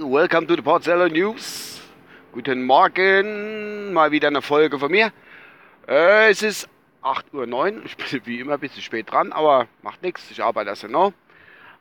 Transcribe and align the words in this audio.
Welcome 0.00 0.46
to 0.46 0.56
the 0.56 0.62
Porzeller 0.62 1.10
News. 1.10 1.78
Guten 2.32 2.64
Morgen, 2.64 3.92
mal 3.92 4.10
wieder 4.12 4.28
eine 4.28 4.40
Folge 4.40 4.78
von 4.78 4.90
mir. 4.90 5.12
Äh, 5.86 6.30
es 6.30 6.42
ist 6.42 6.66
8.09 7.02 7.52
Uhr, 7.52 7.84
ich 7.84 7.98
bin 7.98 8.22
wie 8.24 8.40
immer 8.40 8.54
ein 8.54 8.60
bisschen 8.60 8.80
spät 8.80 9.10
dran, 9.12 9.32
aber 9.32 9.68
macht 9.82 10.02
nichts, 10.02 10.30
ich 10.30 10.42
arbeite 10.42 10.70
also 10.70 10.88
noch. 10.88 11.12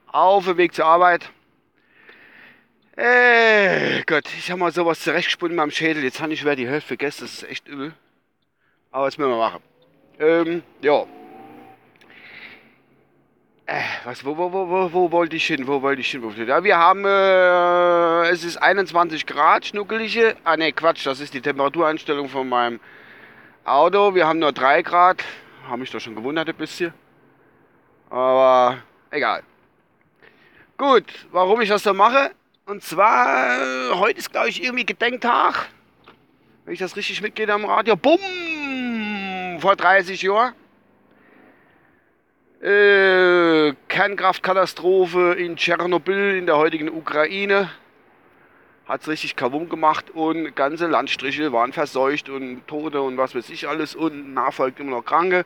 Auf 0.07 0.43
dem 0.43 0.57
Weg 0.57 0.73
zur 0.73 0.83
Arbeit. 0.83 1.31
Äh, 2.97 4.03
Gott, 4.05 4.25
ich 4.37 4.51
habe 4.51 4.59
mal 4.59 4.73
sowas 4.73 4.99
zurechtgesponnen 4.99 5.53
in 5.53 5.57
meinem 5.57 5.71
Schädel, 5.71 6.03
jetzt 6.03 6.19
habe 6.19 6.33
ich 6.33 6.41
wieder 6.41 6.57
die 6.57 6.67
Hälfte 6.67 6.89
vergessen, 6.89 7.21
das 7.21 7.35
ist 7.35 7.49
echt 7.49 7.69
übel. 7.69 7.93
Aber 8.91 9.05
was 9.05 9.17
müssen 9.17 9.31
wir 9.31 9.37
machen? 9.37 9.63
Ähm, 10.19 10.61
ja. 10.81 11.05
Äh, 13.65 13.81
was, 14.03 14.25
wo, 14.25 14.35
wo, 14.37 14.51
wo, 14.51 14.69
wo, 14.69 14.91
wo 14.91 15.11
wollte 15.11 15.37
ich 15.37 15.47
hin? 15.47 15.65
Wo 15.67 15.81
wollte 15.81 16.01
ich 16.01 16.11
hin? 16.11 16.21
Wo? 16.21 16.29
Ja, 16.31 16.63
wir 16.63 16.77
haben, 16.77 17.05
äh, 17.05 18.29
es 18.29 18.43
ist 18.43 18.57
21 18.57 19.25
Grad, 19.25 19.67
schnuckelige. 19.67 20.35
Ah, 20.43 20.57
ne, 20.57 20.73
Quatsch, 20.73 21.05
das 21.05 21.21
ist 21.21 21.33
die 21.33 21.39
Temperatureinstellung 21.39 22.27
von 22.27 22.49
meinem 22.49 22.81
Auto. 23.63 24.15
Wir 24.15 24.27
haben 24.27 24.39
nur 24.39 24.51
3 24.51 24.81
Grad. 24.81 25.23
Habe 25.65 25.77
mich 25.77 25.91
doch 25.91 26.01
schon 26.01 26.13
gewundert 26.13 26.49
ein 26.49 26.55
bisschen. 26.55 26.93
Aber 28.09 28.79
egal. 29.11 29.43
Gut, 30.77 31.05
warum 31.31 31.61
ich 31.61 31.69
das 31.69 31.83
so 31.83 31.93
mache? 31.93 32.31
Und 32.65 32.83
zwar, 32.83 33.61
äh, 33.61 33.93
heute 33.93 34.19
ist, 34.19 34.29
glaube 34.29 34.49
ich, 34.49 34.61
irgendwie 34.61 34.85
Gedenktag. 34.85 35.69
Wenn 36.65 36.73
ich 36.73 36.79
das 36.79 36.97
richtig 36.97 37.21
mitgehe 37.21 37.47
am 37.47 37.63
Radio. 37.63 37.95
Bumm! 37.95 39.57
Vor 39.59 39.77
30 39.77 40.21
Jahren. 40.21 40.53
Äh, 42.61 43.32
Kernkraftkatastrophe 43.93 45.33
in 45.33 45.55
Tschernobyl 45.55 46.35
in 46.35 46.47
der 46.47 46.57
heutigen 46.57 46.89
Ukraine. 46.89 47.69
Hat 48.87 49.01
es 49.01 49.07
richtig 49.07 49.35
Kavum 49.35 49.69
gemacht 49.69 50.09
und 50.09 50.55
ganze 50.55 50.87
Landstriche 50.87 51.53
waren 51.53 51.73
verseucht 51.73 52.27
und 52.27 52.65
Tote 52.65 53.03
und 53.03 53.17
was 53.17 53.35
weiß 53.35 53.51
ich 53.51 53.67
alles 53.67 53.93
und 53.93 54.33
nachfolgt 54.33 54.79
immer 54.79 54.89
noch 54.89 55.05
Kranke. 55.05 55.45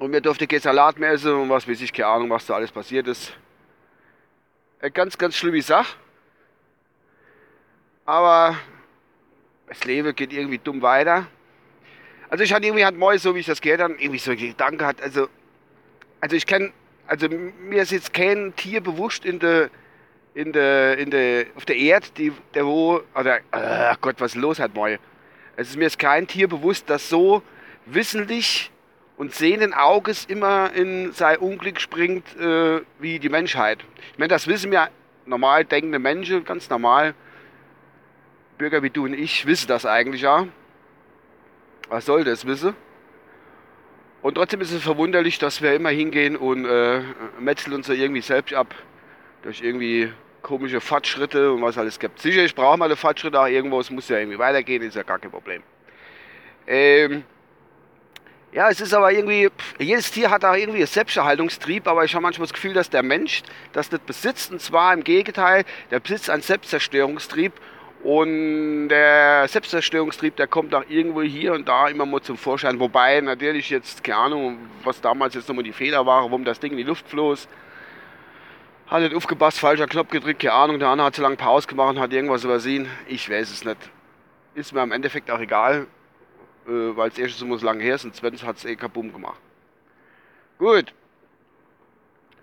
Und 0.00 0.10
mir 0.10 0.22
durfte 0.22 0.48
kein 0.48 0.58
Salat 0.58 0.98
mehr 0.98 1.12
essen 1.12 1.34
und 1.34 1.50
was 1.50 1.68
weiß 1.68 1.80
ich, 1.82 1.92
keine 1.92 2.08
Ahnung, 2.08 2.30
was 2.30 2.46
da 2.46 2.56
alles 2.56 2.72
passiert 2.72 3.06
ist. 3.06 3.32
Eine 4.80 4.90
ganz, 4.90 5.16
ganz 5.16 5.36
schlimme 5.36 5.62
Sache. 5.62 5.94
Aber 8.06 8.56
das 9.68 9.84
Leben 9.84 10.16
geht 10.16 10.32
irgendwie 10.32 10.58
dumm 10.58 10.82
weiter. 10.82 11.28
Also 12.28 12.42
ich 12.42 12.52
hatte 12.52 12.66
irgendwie, 12.66 12.84
hat 12.84 12.96
Mois, 12.96 13.18
so 13.18 13.36
wie 13.36 13.38
ich 13.38 13.46
das 13.46 13.60
gehört 13.60 13.82
habe, 13.82 13.94
irgendwie 14.00 14.18
so 14.18 14.34
Gedanke 14.34 14.84
hat, 14.84 15.00
also 15.00 15.28
also 16.20 16.36
ich 16.36 16.46
kenne, 16.46 16.72
also 17.06 17.28
mir 17.28 17.82
ist 17.82 17.92
jetzt 17.92 18.12
kein 18.12 18.54
Tier 18.56 18.80
bewusst 18.80 19.24
in 19.24 19.38
der, 19.38 19.70
in 20.34 20.52
der, 20.52 20.98
in 20.98 21.10
der, 21.10 21.46
auf 21.56 21.64
der 21.64 21.76
Erde, 21.76 22.06
die, 22.16 22.32
der 22.54 22.66
wo, 22.66 23.02
oder, 23.14 23.40
ach 23.50 24.00
Gott, 24.00 24.16
was 24.18 24.34
ist 24.34 24.40
los 24.40 24.58
hat 24.58 24.74
mal. 24.74 24.98
Es 25.56 25.70
ist 25.70 25.76
mir 25.76 25.86
ist 25.86 25.98
kein 25.98 26.26
Tier 26.26 26.48
bewusst, 26.48 26.90
das 26.90 27.08
so 27.08 27.42
wissentlich 27.86 28.70
und 29.16 29.34
sehenden 29.34 29.72
Auges 29.72 30.24
immer 30.24 30.72
in 30.74 31.12
sein 31.12 31.38
Unglück 31.38 31.80
springt 31.80 32.24
äh, 32.36 32.80
wie 32.98 33.18
die 33.18 33.28
Menschheit. 33.28 33.84
Ich 34.12 34.18
meine, 34.18 34.28
das 34.28 34.48
wissen 34.48 34.72
wir 34.72 34.88
normal 35.26 35.64
denkende 35.64 35.98
Menschen, 35.98 36.44
ganz 36.44 36.68
normal. 36.68 37.14
Bürger 38.58 38.82
wie 38.82 38.90
du 38.90 39.04
und 39.04 39.14
ich 39.14 39.46
wissen 39.46 39.68
das 39.68 39.86
eigentlich 39.86 40.22
ja. 40.22 40.46
Was 41.88 42.06
soll 42.06 42.24
das 42.24 42.46
wissen? 42.46 42.74
Und 44.24 44.36
trotzdem 44.36 44.62
ist 44.62 44.72
es 44.72 44.82
verwunderlich, 44.82 45.38
dass 45.38 45.60
wir 45.60 45.74
immer 45.74 45.90
hingehen 45.90 46.34
und 46.34 46.64
äh, 46.64 47.02
metzeln 47.38 47.74
uns 47.74 47.88
da 47.88 47.92
irgendwie 47.92 48.22
selbst 48.22 48.54
ab. 48.54 48.74
Durch 49.42 49.60
irgendwie 49.60 50.10
komische 50.40 50.80
Fortschritte 50.80 51.52
und 51.52 51.60
was 51.60 51.76
alles 51.76 51.98
gibt. 51.98 52.18
Sicherlich 52.20 52.54
brauchen 52.54 52.80
wir 52.80 52.86
eine 52.86 52.96
Fortschritte 52.96 53.38
auch 53.38 53.46
irgendwo, 53.46 53.80
es 53.80 53.90
muss 53.90 54.08
ja 54.08 54.16
irgendwie 54.16 54.38
weitergehen, 54.38 54.82
ist 54.82 54.96
ja 54.96 55.02
gar 55.02 55.18
kein 55.18 55.30
Problem. 55.30 55.62
Ähm, 56.66 57.24
ja, 58.50 58.70
es 58.70 58.80
ist 58.80 58.94
aber 58.94 59.12
irgendwie, 59.12 59.50
pff, 59.50 59.74
jedes 59.78 60.10
Tier 60.10 60.30
hat 60.30 60.42
auch 60.42 60.54
irgendwie 60.54 60.78
einen 60.78 60.86
Selbsterhaltungstrieb, 60.86 61.86
aber 61.86 62.06
ich 62.06 62.14
habe 62.14 62.22
manchmal 62.22 62.46
das 62.46 62.54
Gefühl, 62.54 62.72
dass 62.72 62.88
der 62.88 63.02
Mensch 63.02 63.42
das 63.74 63.92
nicht 63.92 64.06
besitzt. 64.06 64.50
Und 64.50 64.62
zwar 64.62 64.94
im 64.94 65.04
Gegenteil, 65.04 65.66
der 65.90 66.00
besitzt 66.00 66.30
einen 66.30 66.40
Selbstzerstörungstrieb 66.40 67.52
und 68.04 68.88
der 68.88 69.48
Selbstzerstörungstrieb, 69.48 70.36
der 70.36 70.46
kommt 70.46 70.74
auch 70.74 70.84
irgendwo 70.90 71.22
hier 71.22 71.54
und 71.54 71.66
da 71.66 71.88
immer 71.88 72.04
mal 72.04 72.20
zum 72.20 72.36
Vorschein. 72.36 72.78
Wobei 72.78 73.22
natürlich 73.22 73.70
jetzt, 73.70 74.04
keine 74.04 74.18
Ahnung, 74.18 74.58
was 74.84 75.00
damals 75.00 75.34
jetzt 75.34 75.48
nochmal 75.48 75.64
die 75.64 75.72
Fehler 75.72 76.04
war, 76.04 76.22
warum 76.24 76.44
das 76.44 76.60
Ding 76.60 76.72
in 76.72 76.76
die 76.76 76.82
Luft 76.84 77.08
floß. 77.08 77.48
Hat 78.88 79.00
nicht 79.00 79.14
aufgepasst, 79.14 79.58
falscher 79.58 79.86
Knopf 79.86 80.10
gedrückt, 80.10 80.42
keine 80.42 80.52
Ahnung. 80.52 80.78
Der 80.78 80.88
andere 80.88 81.06
hat 81.06 81.14
zu 81.14 81.22
lange 81.22 81.36
Pause 81.36 81.66
gemacht, 81.66 81.96
hat 81.96 82.12
irgendwas 82.12 82.44
übersehen. 82.44 82.88
Ich 83.08 83.30
weiß 83.30 83.50
es 83.50 83.64
nicht. 83.64 83.78
Ist 84.54 84.74
mir 84.74 84.82
im 84.82 84.92
Endeffekt 84.92 85.30
auch 85.30 85.40
egal, 85.40 85.86
äh, 86.66 86.70
weil 86.70 87.08
es 87.08 87.18
erstens 87.18 87.60
so 87.60 87.66
lange 87.66 87.82
her 87.82 87.94
ist 87.94 88.04
und 88.04 88.14
zweitens 88.14 88.44
hat 88.44 88.58
es 88.58 88.66
eh 88.66 88.76
kabum 88.76 89.14
gemacht. 89.14 89.40
Gut. 90.58 90.92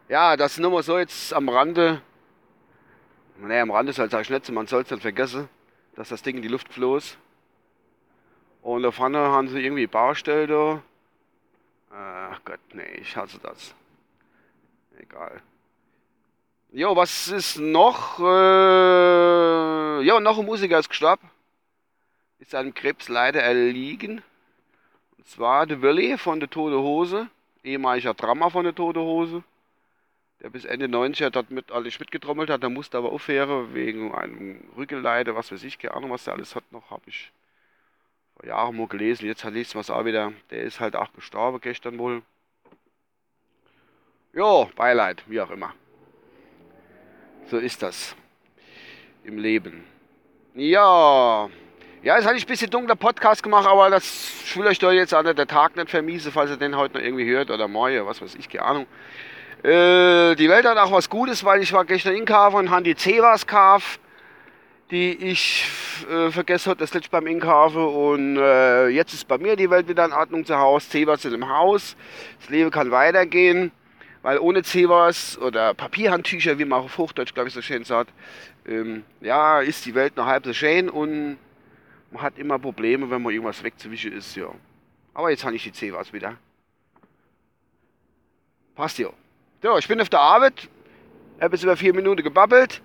Ja, 0.10 0.36
das 0.36 0.58
nur 0.58 0.72
mal 0.72 0.82
so 0.82 0.98
jetzt 0.98 1.36
am 1.36 1.48
Rande 1.50 2.02
naja, 3.38 3.64
am 3.64 3.72
Rand 3.72 3.90
ist 3.90 4.00
halt, 4.00 4.14
ich 4.14 4.30
nicht, 4.30 4.52
man 4.52 4.68
soll 4.68 4.84
es 4.84 4.92
nicht 4.92 5.02
vergessen, 5.02 5.50
dass 5.96 6.10
das 6.10 6.22
Ding 6.22 6.38
in 6.38 6.42
die 6.42 6.48
Luft 6.48 6.72
floß. 6.74 7.18
Und 8.62 8.84
da 8.84 8.92
vorne 8.92 9.18
haben 9.18 9.48
sie 9.48 9.60
irgendwie 9.60 9.88
Baustelle 9.88 10.48
da. 10.48 10.82
Ach 11.94 12.40
Gott, 12.46 12.60
nee, 12.74 13.00
ich 13.02 13.16
hasse 13.18 13.40
das. 13.42 13.74
Egal. 14.98 15.42
Jo, 16.72 16.96
was 16.96 17.28
ist 17.28 17.58
noch? 17.58 18.20
Äh, 18.20 20.02
jo, 20.04 20.20
noch 20.20 20.40
ein 20.40 20.46
Musiker 20.46 20.80
ist 20.80 20.90
gestorben. 20.90 21.30
Ist 22.40 22.56
einem 22.56 22.74
Krebs 22.74 23.10
leider 23.10 23.42
erliegen. 23.42 24.22
Und 25.18 25.28
zwar 25.28 25.66
der 25.66 25.82
Willi 25.82 26.18
von 26.18 26.40
der 26.40 26.50
Tote 26.50 26.78
Hose. 26.78 27.28
Ehemaliger 27.64 28.14
Drama 28.14 28.50
von 28.50 28.64
der 28.64 28.76
Tote 28.76 29.00
Hose 29.02 29.44
der 30.42 30.50
bis 30.50 30.66
Ende 30.66 30.88
90er 30.88 31.30
dort 31.30 31.52
mit 31.52 31.72
alles 31.72 32.00
mitgetrommelt 32.00 32.50
hat. 32.50 32.64
Der 32.64 32.70
musste 32.70 32.98
aber 32.98 33.12
aufhören 33.12 33.74
wegen 33.74 34.14
einem 34.14 34.62
Rückenleide, 34.76 35.36
was 35.36 35.52
weiß 35.52 35.64
ich, 35.64 35.78
keine 35.78 35.94
Ahnung, 35.94 36.12
was 36.12 36.24
der 36.24 36.34
alles 36.34 36.56
hat 36.56 36.72
noch, 36.72 36.90
habe 36.90 37.04
ich 37.06 37.32
vor 38.36 38.48
Jahren 38.48 38.76
mal 38.76 38.88
gelesen. 38.88 39.28
Jetzt 39.28 39.44
hat 39.44 39.54
nichts 39.54 39.76
was 39.76 39.90
auch 39.90 40.04
wieder. 40.06 40.34
Der 40.50 40.64
ist 40.64 40.80
halt 40.80 40.96
auch 40.96 41.14
gestorben 41.14 41.62
gestern 41.62 42.00
wohl. 42.00 42.24
Jo, 44.34 44.70
Beileid, 44.76 45.24
wie 45.28 45.42
auch 45.42 45.52
immer. 45.52 45.74
So 47.48 47.58
ist 47.58 47.84
das 47.84 48.16
im 49.24 49.38
Leben. 49.38 49.84
Ja, 50.56 51.50
ja, 52.02 52.16
jetzt 52.16 52.26
hatte 52.26 52.38
ich 52.38 52.46
ein 52.46 52.48
bisschen 52.48 52.72
dunkler 52.72 52.96
Podcast 52.96 53.44
gemacht, 53.44 53.68
aber 53.68 53.90
das 53.92 54.56
will 54.56 54.66
euch 54.66 54.80
doch 54.80 54.92
jetzt 54.92 55.14
an 55.14 55.36
der 55.36 55.48
Tag 55.48 55.76
nicht 55.76 55.90
vermiesen, 55.90 56.32
falls 56.32 56.50
ihr 56.50 56.58
den 56.58 56.76
heute 56.76 56.96
noch 56.96 57.04
irgendwie 57.04 57.30
hört 57.30 57.52
oder 57.52 57.68
morgen, 57.68 58.06
was 58.08 58.22
weiß 58.22 58.36
ich, 58.36 58.50
keine 58.50 58.66
Ahnung. 58.66 58.88
Äh, 59.64 60.36
die 60.36 60.50
Welt 60.50 60.66
hat 60.66 60.78
auch 60.78 60.92
was 60.92 61.08
Gutes, 61.08 61.44
weil 61.44 61.62
ich 61.62 61.72
war 61.72 61.86
gestern 61.86 62.16
in 62.16 62.26
Kauf 62.26 62.56
und 62.56 62.72
habe 62.72 62.82
die 62.82 62.96
Cevas 62.96 63.46
Kauf, 63.46 64.00
die 64.90 65.14
ich 65.14 65.68
äh, 66.10 66.32
vergessen 66.32 66.72
habe, 66.72 66.80
das 66.80 66.94
letzte 66.96 67.12
beim 67.12 67.28
Inkaufen. 67.28 67.84
Und 67.84 68.38
äh, 68.38 68.88
jetzt 68.88 69.14
ist 69.14 69.28
bei 69.28 69.38
mir 69.38 69.56
die 69.56 69.70
Welt 69.70 69.88
wieder 69.88 70.06
in 70.06 70.14
Ordnung 70.14 70.46
zu 70.46 70.58
Hause. 70.58 70.90
Cevas 70.90 71.22
sind 71.22 71.36
im 71.36 71.48
Haus. 71.48 71.96
Das 72.40 72.50
Leben 72.50 72.72
kann 72.72 72.90
weitergehen. 72.90 73.72
Weil 74.24 74.40
ohne 74.40 74.64
Cevas 74.64 75.38
oder 75.38 75.76
Papierhandtücher, 75.76 76.58
wie 76.58 76.66
man 76.66 76.82
auf 76.82 76.98
Hochdeutsch, 76.98 77.34
glaube 77.34 77.50
ich, 77.50 77.54
so 77.54 77.62
schön 77.62 77.84
sagt, 77.84 78.12
ähm, 78.68 79.04
ja, 79.20 79.62
ist 79.62 79.86
die 79.86 79.96
Welt 79.96 80.16
noch 80.18 80.26
halb 80.26 80.46
so 80.46 80.54
schön 80.54 80.90
und 80.90 81.38
man 82.12 82.22
hat 82.22 82.38
immer 82.38 82.60
Probleme, 82.60 83.10
wenn 83.10 83.22
man 83.22 83.34
irgendwas 83.34 83.64
wegzuwischen 83.64 84.12
ist, 84.14 84.36
ja. 84.36 84.52
Aber 85.14 85.32
jetzt 85.32 85.44
habe 85.44 85.56
ich 85.56 85.64
die 85.64 85.72
Cevas 85.72 86.14
wieder. 86.14 86.38
Passt 88.76 89.00
ja. 89.00 89.10
So, 89.64 89.78
ich 89.78 89.88
bin 89.88 90.02
auf 90.02 90.10
der 90.10 90.22
Arbeit. 90.22 90.70
Habe 91.40 91.56
jetzt 91.56 91.62
über 91.62 91.78
vier 91.78 91.94
Minuten 91.94 92.24
gebabbelt. 92.24 92.82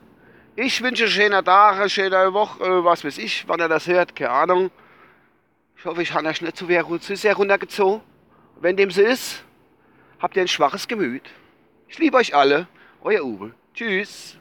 Ich 0.56 0.82
wünsche 0.82 1.04
einen 1.04 1.12
schönen 1.12 1.42
Tag, 1.42 1.76
eine 1.76 1.88
schöne 1.88 2.34
Woche, 2.34 2.62
äh, 2.62 2.84
was 2.84 3.02
weiß 3.02 3.16
ich, 3.16 3.48
wann 3.48 3.60
er 3.60 3.68
das 3.70 3.86
hört, 3.86 4.14
keine 4.14 4.30
Ahnung. 4.30 4.70
Ich 5.78 5.86
hoffe, 5.86 6.02
ich 6.02 6.12
habe 6.12 6.28
euch 6.28 6.42
nicht 6.42 6.56
zu 6.58 7.16
sehr 7.16 7.34
runtergezogen. 7.34 8.02
Wenn 8.60 8.76
dem 8.76 8.90
so 8.90 9.00
ist, 9.00 9.42
habt 10.18 10.36
ihr 10.36 10.42
ein 10.42 10.48
schwaches 10.48 10.86
Gemüt. 10.86 11.22
Ich 11.88 11.98
liebe 11.98 12.18
euch 12.18 12.34
alle. 12.34 12.66
Euer 13.00 13.24
Uwe. 13.24 13.54
Tschüss. 13.72 14.36